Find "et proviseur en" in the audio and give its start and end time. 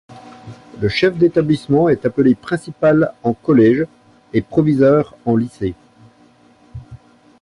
4.33-5.35